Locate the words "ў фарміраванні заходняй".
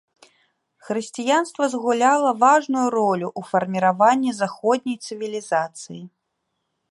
3.29-4.97